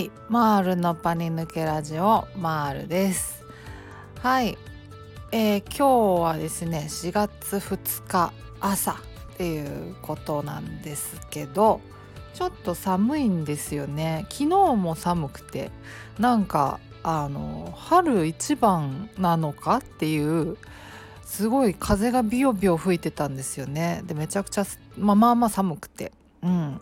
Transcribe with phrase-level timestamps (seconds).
[0.00, 3.44] はいマールのパニ抜けラジオマールです。
[4.22, 4.56] はい
[5.30, 8.32] えー、今日はですね4月2日
[8.62, 8.96] 朝っ
[9.36, 11.82] ていうことなんですけど
[12.32, 14.24] ちょっと寒いんですよね。
[14.30, 15.70] 昨日も寒くて
[16.18, 20.56] なんかあの春一番なのかっていう
[21.26, 24.00] すごい風がビヨビヨ吹いてたんですよね。
[24.06, 24.64] でめちゃくちゃ、
[24.96, 26.10] まあ、まあまあ寒くて。
[26.42, 26.80] うん。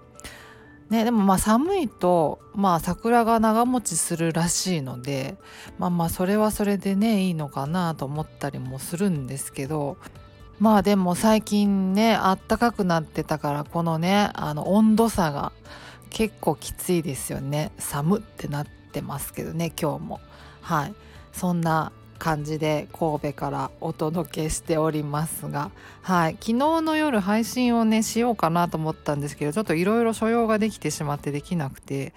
[0.90, 5.36] ね、でもまあ寒いと、まあ、桜が長持ちするらしいので
[5.78, 9.96] まあまあそれはそれでねいいのかなと思ったりもするんですけど。
[10.60, 15.52] まあでも最近ねあったかくなってたからこのねあの温度差が
[16.10, 17.70] 結構きついですよね。
[17.78, 20.20] 寒ってなってますけどね今日も。
[20.60, 20.94] はい。
[21.32, 25.70] そんな感じで神戸からお届けしておりますが、
[26.02, 32.12] はい、昨日の夜配信をねしようかなと思ったんですけどちょっといろいろ所用ができてしまってできなくて、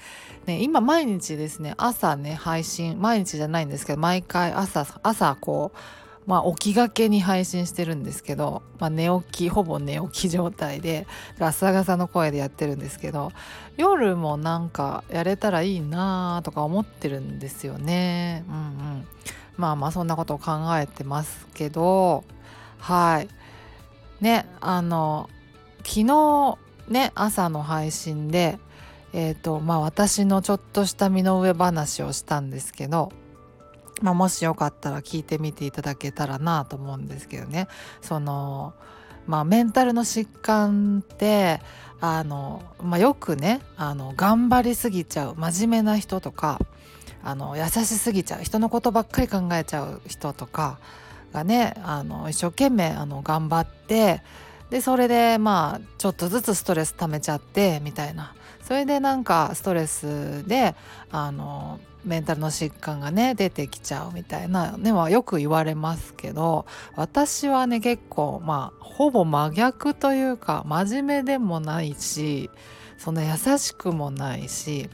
[0.46, 5.78] ね、今毎日ですね朝ね配信毎日じゃないんですけど毎回朝朝こう
[6.28, 11.08] まあ、起きがけに配信してるんですけど、まあ、寝起きほぼ寝起き状態で
[11.40, 13.32] ガサガサの声でやってるんですけど
[13.76, 18.46] 夜もなんかやれたらいいなとか思ってるんですよね。
[18.48, 19.08] うんうん
[19.62, 22.24] まあまあそんなことを考えてますけど
[22.80, 23.28] はい。
[24.20, 25.30] ねあの
[25.84, 26.58] 昨日
[26.90, 28.58] ね朝の配信で
[29.14, 33.12] えっ、ー、とまあ私のちょっとした身の上話をしたんですけど
[34.02, 37.68] まあ、もしよかったら聞いてみていただけたらなと思うんですけどね。
[38.02, 38.74] その
[39.28, 41.62] まあメンタルの疾患って
[42.00, 46.60] あの、まあ、よくねあの頑張りすぎちゃう真面目な人とか
[47.24, 48.44] あの優しすぎちゃう。
[48.44, 50.80] 人のことばっかり考えちゃう人とか
[51.34, 54.22] がねあの一生懸命あの頑張って
[54.70, 58.34] でそれでまあちょっとずつストレス溜めちゃってみたいな。
[58.64, 60.76] それでなんかストレスで
[61.12, 66.66] あのメンタルの疾患がね出てきちゃうみたいなねはよく言われますけど
[66.96, 72.50] 私はね結構まあほぼ真逆というか真面目でもないし
[72.98, 74.90] そんな優しくもないし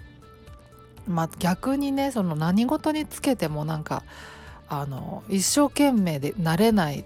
[1.08, 4.04] まあ、逆にねその何事につけてもなんか
[4.70, 7.06] あの一生懸命でなれない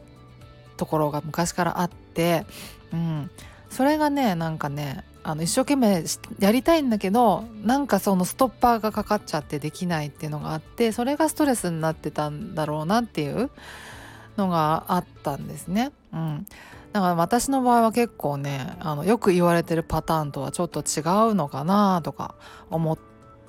[0.78, 2.46] ところが昔からあって、
[2.92, 3.30] うん、
[3.70, 6.04] それがねなんかねあの一生懸命
[6.40, 13.52] やりたいんだけどなんかそのストッパーがかかっちゃってできないっていうのがあってそれがストレスになってたんだろうなっていう
[14.38, 15.92] のがあったんですね。
[16.14, 16.48] うん、
[16.94, 22.34] だから私の場合は結構ねあのよく言われてるパターンとはちょっと違うのかなとか
[22.72, 22.98] 思っ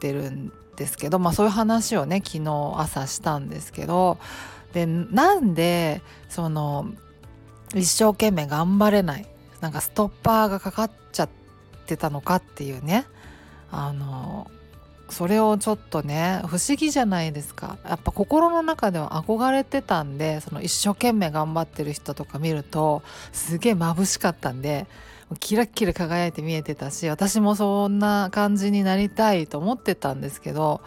[0.02, 4.18] ってるんですけど、まあ、そういう話をね昨日朝したんですけど
[4.72, 6.86] でなんでその
[7.74, 9.26] 一生懸命頑張れない
[9.60, 11.28] なんかストッパーがかかっちゃっ
[11.86, 13.06] てたのかっていうね
[13.70, 14.50] あの
[15.08, 17.76] それをちょっとね不思議じゃないですか。
[17.86, 24.86] やっぱ心の中では憧れてたんでその一生懸命頑張ってる人とか見るとすげえ眩しかったんで
[25.38, 30.80] キラキラ輝いて見えてたし私もそんな感じになりたいと思ってたんですけど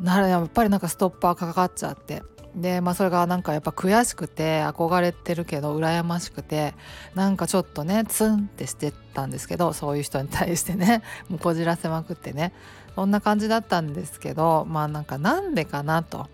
[0.00, 2.22] ならやっぱりなんかストッパーかかっちゃって。
[2.54, 6.72] でまあそれがなんかやっぱ悔しくて憧れてるけど羨ましくて
[7.14, 12.54] なんかちょっとねツンってしてたんですけどそういう人に対してね もうこじらせまくってね。
[12.94, 16.28] そんな感じだったんですけどまあなんかなんでかなと。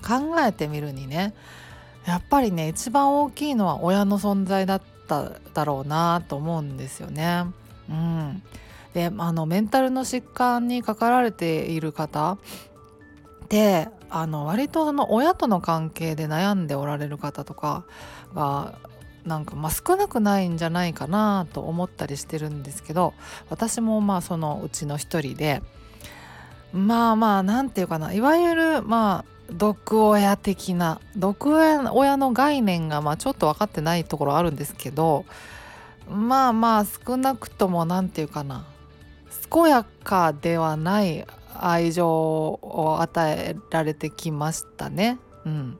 [0.00, 1.34] 考えてみるにね
[2.04, 7.46] やっぱりね一番大きいのは親の存在だったっただろうなと思うんですよね。
[7.88, 8.42] うん、
[8.92, 12.36] であのメンタルの疾患にかかられている方
[13.48, 17.84] であの割とその親との関係で悩んでおられる方とか
[18.34, 18.78] が
[19.24, 23.14] なんかまあ少なくないんじゃないかなと思ったりしてるんですけど
[23.48, 25.62] 私もまあそのうちの一人で
[26.72, 35.24] まあまあ何て言うかないわゆるまあ毒親的な毒親の概念がまあちょっと分かってないところあるんですけど
[36.08, 38.66] まあまあ少なくとも何て言うかな
[39.50, 45.18] 健やかではない愛情を与えられてきましたね。
[45.44, 45.78] うん、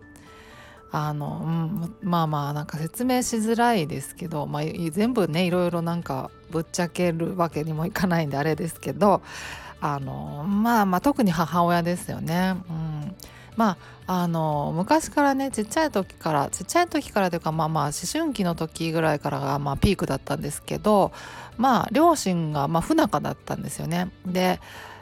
[0.90, 9.22] あの、うん、まあまあなんか説明しづらいですけど、まあ、全部ねいろいろなんかぶっちゃけるわけにもいかないんであれですけど
[9.80, 12.56] あのまあまあ特に母親ですよね。
[12.68, 13.16] うん
[13.58, 13.76] ま
[14.06, 21.10] ああの昔からねちっちゃい時からちっちゃい時からというかまあまあ思春期の時ぐらいからがまあピークだったんですけど
[21.56, 24.12] まあ両親がまあ不仲だったんですよね。
[24.24, 24.60] で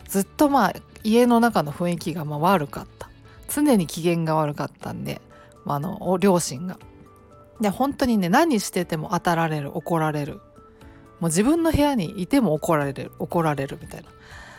[0.08, 0.72] ずっとまあ
[1.04, 3.10] 家の中の雰囲気がまあ悪かった
[3.54, 5.20] 常に機嫌が悪かったんで、
[5.66, 6.78] まあ、の両親が。
[7.60, 14.08] で本当にね何してても当たられる怒られるもう自分の部屋にいても怒られる怒られるみたいな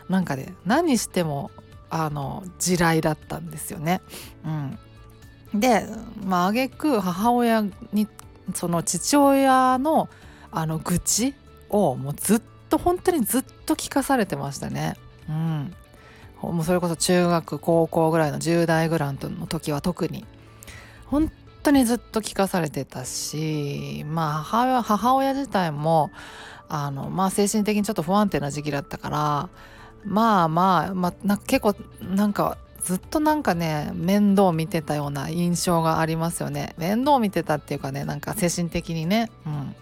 [0.10, 1.52] なんかね何しても
[1.89, 4.01] あの地雷だったんですよね。
[5.54, 5.86] うん、で
[6.25, 8.07] まあ挙句母親に
[8.54, 10.10] その父親の
[10.51, 11.34] あの愚痴
[11.69, 14.95] をもうずっと本当にずっと聞かされてましたね。
[15.30, 15.74] うん、
[16.42, 20.25] もうそれこそ中学高校ぐらいの10代ぐらいの時は特に
[21.06, 21.31] 本
[21.63, 26.12] 当にずっと聞かされてたしまあ母母親自体も
[26.69, 29.50] あのまあ精神的にちょっと不安定な時期だったから
[30.07, 36.74] まあまあ、ま、な結構なんかずっとなんかね面倒見てたような印象がありますよね。
[36.77, 39.30] 面倒見てたっていうかねなんか精神的にね。
[39.45, 39.75] うん。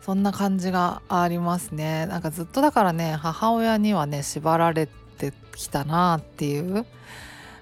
[0.00, 2.06] そんな感じがありますね。
[2.06, 4.88] なんかずっとだからね母親にはね縛られ
[5.18, 6.84] てきたなっていう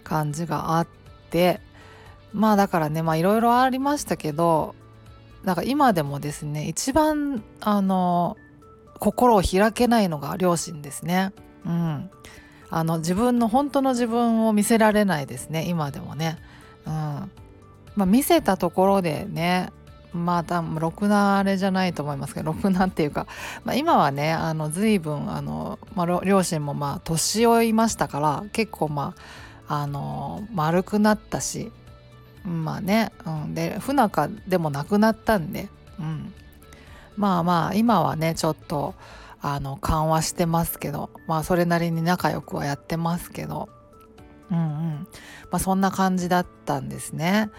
[0.02, 0.86] 感じがあっ
[1.30, 1.60] て。
[2.32, 4.74] まあだからねまあいろいろありましたけど
[5.42, 8.36] なんか今でもですね一番あの
[8.98, 11.32] 心を開けないのが両親ですね。
[11.64, 12.10] うん、
[12.70, 15.66] あの自分の本当の自分を見せられないですね。
[15.68, 16.38] 今でもね。
[16.86, 17.30] うん。
[18.00, 19.70] まあ、見せたところでね
[20.12, 23.26] まあ多分ろくなあれじゃないと思いますけどろくなっていうか、
[23.64, 29.14] まあ、今はねあの随分あの、まあ、両親もまあ年老いましたから結構ま
[29.68, 31.70] ああの丸くなったし
[32.44, 35.68] まあね、うん、で不仲でもなくなったんで、
[35.98, 36.32] うん、
[37.16, 38.94] まあまあ今はねちょっと
[39.42, 43.69] あの緩和してますけどまあそれなりに仲良くはやってますけど
[44.50, 45.08] うんうん
[45.50, 47.50] まあそんな感じだったんですね。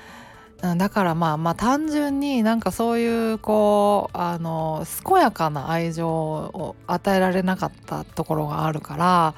[0.61, 9.33] だからまあまあ単純になんかそういうこうあの健やかな愛情を与えられなかったところがあるから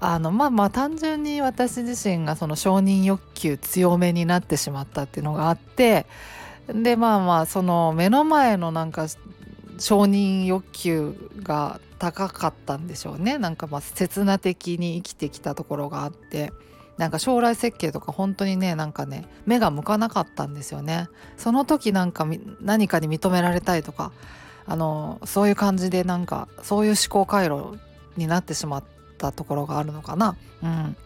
[0.00, 6.04] あのまあまあ単純に私自身がその承認欲求強めになってしまったっていうのがあって
[6.68, 9.06] でまあまあその目の前のなんか
[9.78, 13.38] 承認欲求が高かったんでしょうね。
[13.38, 16.52] なんかまあ刹那的に生きてきたところがあって
[16.96, 21.08] なんか将来設計とか本当にねなんかね目が向かなかったんですよね。
[21.36, 22.26] その時なんか
[22.60, 24.12] 何かに認められたいとか
[24.66, 27.78] あのそういう感じでなんかそういう思考回路
[28.16, 28.84] になってしまっ
[29.18, 30.36] たところがあるのかな。
[30.62, 30.96] うん。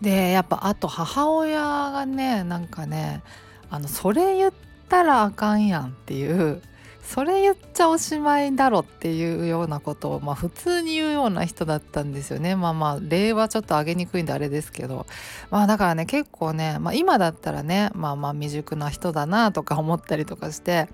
[0.00, 1.60] でやっぱあと母親
[1.92, 3.22] がねなんかね
[3.70, 4.52] あのそれ言っ
[4.88, 6.62] たらあかんやんっていう
[7.04, 12.56] それ言っちゃおしまいだろっていうようなことを、まあ、普通に言うような人だったんですよね。
[12.56, 15.06] まあまあ例はちょっと上げにくいんであれですけど。
[15.50, 20.88] まあだからね結構ね、まあ、今だったらねまあまあ未熟な人だなとか思ったりとかして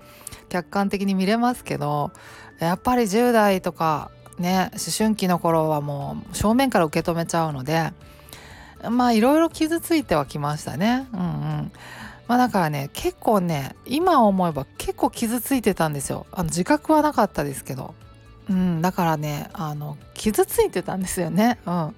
[0.49, 2.11] 客観的に見れますけど
[2.59, 7.93] やっぱり10代とかね思春期の頃はもう正面から受け止めちゃうので
[8.89, 11.07] まあいろいろ傷ついてはきましたね。
[11.13, 11.71] うんうん。
[12.31, 16.25] まあだからね結構ね今思えば結構傷ついてたんですよ。
[16.31, 17.93] あの自覚はなかったですけど。
[18.49, 21.59] うんだからねあの傷ついてたんですよね。
[21.65, 21.95] うん。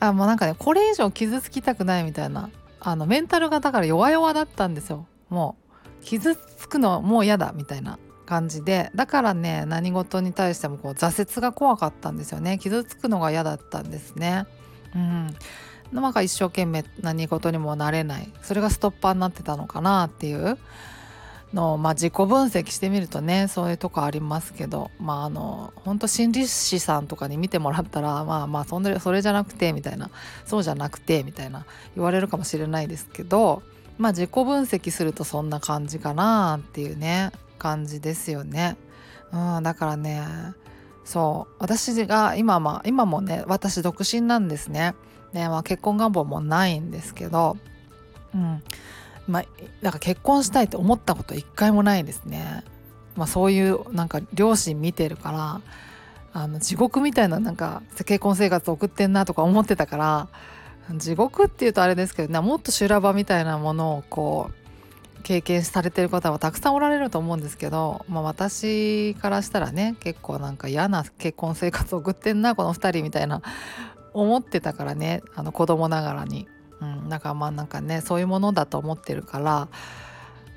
[0.00, 2.48] あもうなんかねこれ以上傷つきたくないみたいな
[2.80, 5.06] あのメンタルがだから弱々だったんですよ。
[5.28, 5.54] も
[6.00, 7.98] う傷つくのもう嫌だみたいな。
[8.24, 8.90] 感じで。
[8.94, 12.56] だからね何事に対してもこう挫折が怖かったんですよね。
[12.56, 14.46] 傷つくのが嫌だったんですね。
[14.94, 15.36] うん。
[16.00, 20.58] なんか一生懸命何事にもなれないそれがストッパーになってたのかなっていう
[21.54, 30.10] のを、まあ、自己分析してみるとねそういうとこありますけどまああの本当心理師さんとかに見てもらったらまあまあそんそれじゃなくてみたいな
[30.44, 33.62] そうじゃなくてみたいな言われるかもしれないですけど
[33.96, 38.76] まあ自己分析するとそんな感じかなっていうね感じですよね。
[39.32, 40.22] うん、だからね
[41.04, 44.94] そう私が今,、まあ、今もね私独身なんですね。
[45.34, 47.56] ねまあ、結婚願望もないんですけど、
[48.34, 48.62] うん
[49.26, 49.44] まあ、
[49.82, 52.62] なんか結婚したいって思ったこと一回もないですね。
[53.16, 55.60] まあ、そういうなんか両親見てるから
[56.32, 60.28] あの地獄みたいななんか結婚生活送ってんなとか思ってたから
[60.96, 73.40] 地獄っていうとあれですけどねもっと修羅場みたいなものをこう経験されてる方はたくさんおられると思うんですけど、まあ、私からしたらね結構なんか嫌な結婚生活送ってんなこの2人みたいな
[74.14, 76.48] 思ってたからねあの子供ながらに、
[76.80, 79.68] うん、なんかまあなんかねそういうものだと思ってるから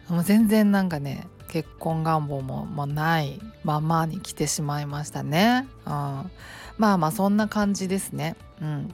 [0.09, 8.93] もう全然なんかね結婚願望も、まあ、ないままに来てしまいましたね、うん、まあまあそんな感じですね、うん、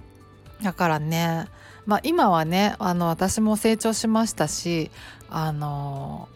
[0.64, 1.48] だからね
[1.86, 4.92] まあ今はねあの私も成長しましたし
[5.30, 6.30] あの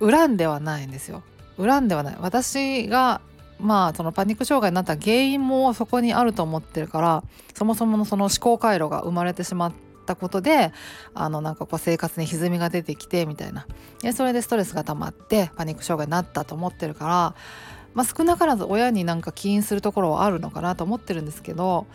[0.00, 1.22] 恨んではないんですよ。
[1.58, 2.16] 恨んではない。
[2.20, 3.20] 私が
[3.58, 9.72] まあそのパニック障害になった原因もそこにあると思ってるからそもそものその思考回路が生まれてしまっ
[10.06, 10.72] たことで
[11.14, 13.66] あのなんかこう生活に歪みが出てきてみたいな
[14.02, 17.34] でそれでストレスが溜まってパニック障害になったと思ってるから、
[17.94, 21.86] まあ、少なからず親になんか起因するところはあるのかなと思ってるんですけど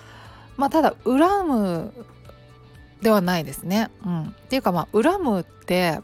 [0.58, 1.94] まあただ恨む
[3.02, 3.90] ではないですね。
[4.06, 6.00] うん、っていうかまあ恨むって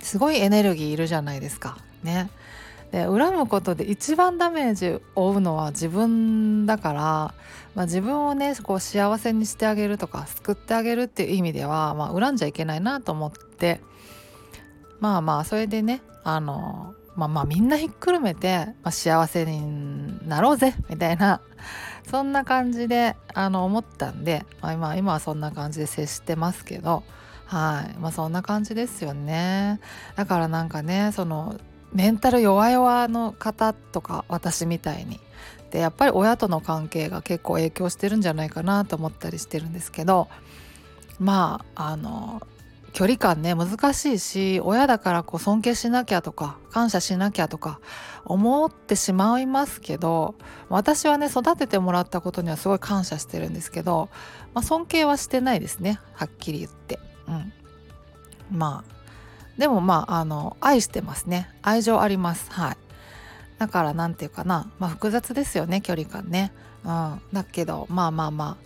[0.00, 1.78] すごいエネルギーいるじゃないですか。
[2.02, 2.30] ね。
[2.94, 7.00] で恨むことで一番ダメージを負うのは自分だから、
[7.74, 13.80] まあ、自分をねこう幸せにしてあげるとか救ってあげるっていう意味では、まあ、恨んじゃいけないなと思って
[15.00, 21.40] まあまあそれでねあのまあまあみんなひっくるめて、まあ、幸せになろうぜみたいな
[22.08, 27.02] そんな感じであの思ったんで、まあ、今今はそんな感じで接してますけど
[27.46, 29.80] はいまあそんな感じですよね。
[30.14, 31.58] だからなんかねその
[31.94, 35.20] メンタル弱々の方とか私みたいに。
[35.70, 40.28] でやっぱり親との関係が結構影響してるんじゃないかなと思ったりしてるんですけど。
[41.18, 42.42] まああの
[42.92, 47.80] 距離感ね難しいし親だからこう尊敬しなきゃとか感謝しなきゃとか
[48.24, 50.36] 思ってしまいますけど
[50.68, 54.10] 私はね育ててもらったことにはすごい感謝してるんですけど、
[54.54, 57.00] まあ、尊敬はしてないですねはっきり言って。
[57.26, 57.52] うん、
[58.56, 58.93] まあ
[59.58, 61.48] でもまああの愛してますね。
[61.62, 62.50] 愛情あります。
[62.50, 62.76] はい。
[63.58, 66.52] だから何て言うかな、まあ、複雑ですよね距離感ね、
[66.84, 68.64] うん、だけどまあまあまあ。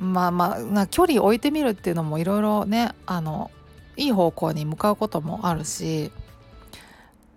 [0.00, 3.52] まあまあ距離置いてみるっていうのもいろいろねあの
[3.96, 6.10] いい方向に向かうこともあるし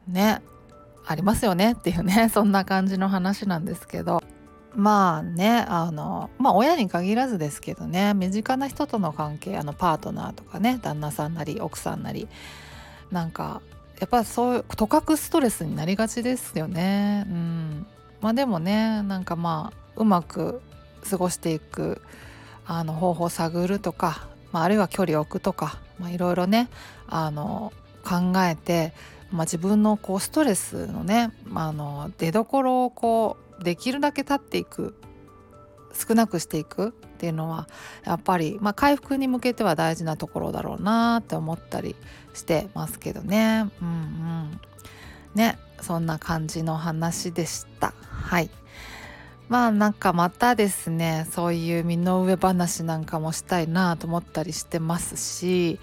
[0.07, 0.41] ね。
[1.07, 2.29] ありますよねっていうね。
[2.33, 4.23] そんな感じの話なんですけど。
[4.75, 12.27] まあねあのまあ親に限らずですけどね身近な人との関係あのパートナーとかね旦那さんなり奥さんなり
[13.11, 13.61] なんか
[13.99, 17.25] やっぱそういうとかくストレスになりがちですよね。
[17.29, 17.87] うん、
[18.21, 20.61] まあでもねなんかまあうまく
[21.09, 22.01] 過ごしていく
[22.65, 25.79] あの方法を探るとか、まあ、あるいは距離を置くとか
[26.09, 26.67] いろいろね
[27.07, 27.71] あの
[28.03, 28.93] 考えて、
[29.31, 34.95] まあ、自分のこうストレスのねあの出どころをこうできるだけ立っていく
[35.93, 37.67] 少なくしていくっていうのは
[38.03, 41.95] やっぱり、まあ、回復に向けては大事なところだろうなって思ったり
[42.33, 43.69] してますけどね。
[43.81, 44.59] うんうん、
[45.35, 47.93] ねそんな感じの話でした。
[48.01, 48.49] はい
[49.47, 55.79] まあなんかまたですねそういう身の上話なんかもしたいなと思ったりしてますし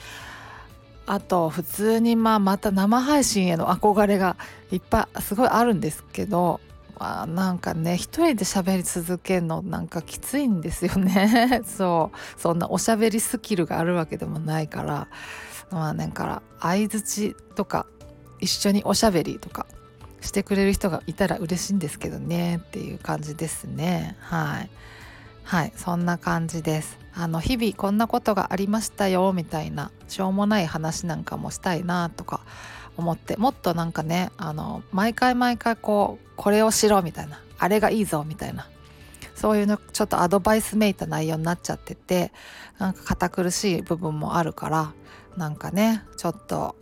[1.07, 4.37] あと普通にまあまた生配信への憧れが
[4.71, 6.61] いっぱいすごいあるんですけど、
[6.99, 11.63] まあ、なんかね一人で喋り続けるのなんかきついんですよね。
[11.67, 12.41] そう。
[12.41, 15.09] そんなおしゃべりスキルがあるわけでもないから。
[15.71, 17.87] まあねから相づちとか
[18.41, 19.67] 一緒におしゃべりとか
[20.21, 24.17] してくれる人がいたら嬉しいんですけどねっていう感じですね。
[24.21, 24.71] はい。
[25.45, 26.99] はいそんな感じです。
[27.15, 32.41] あの日々こんなことがありましたよみたいなしょうもない話なんかもしたいなとか
[32.97, 38.69] 思ってもっとなんかねあの毎回毎回こうこれをしろみたいなあれがいいぞみたいな
[39.35, 42.33] そういうのちょっとアドバイスめいた内容になっちゃってて
[42.79, 44.93] なんか堅苦しい部分もあるから
[45.37, 46.77] なんかねちょっと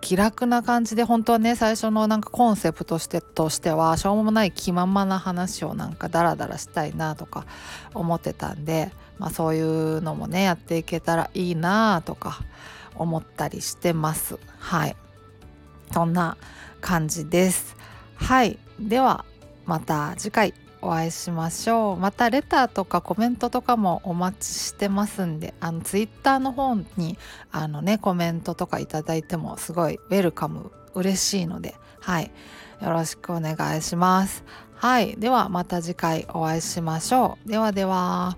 [0.00, 7.46] 気楽な感じで本当はね最初のなんかコンセプトしてとしてはしょうもない気ままな話をなんかダラダラしたいなとか
[7.94, 12.40] 思ってたんで、まあ、そういうのもねやっていけたらいいなとか
[12.96, 14.38] 思ったりしてます。
[14.58, 14.96] はい。
[15.92, 16.36] そんな
[16.80, 17.76] 感じです。
[18.16, 18.58] はい。
[18.80, 19.24] では
[19.66, 21.96] また次回お会いしましょう。
[21.96, 27.18] またレターとかコメントとかもお待ちしてますんであのツイッターの方に
[27.50, 32.30] あのねコメントとかいただいてもすごいウェルカム嬉しいのではい。
[32.82, 34.44] よろしくお願いします。
[34.74, 35.16] はい。
[35.16, 37.48] ではまた次回お会いしましょう。
[37.48, 38.36] ではでは。